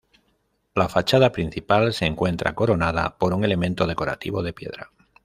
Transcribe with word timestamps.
La 0.73 0.89
fachada 0.89 1.31
principal 1.31 1.93
se 1.93 2.07
encuentra 2.07 2.55
coronada 2.55 3.19
por 3.19 3.35
un 3.35 3.43
elemento 3.43 3.85
decorativo 3.85 4.41
de 4.41 4.51
piedra. 4.51 4.89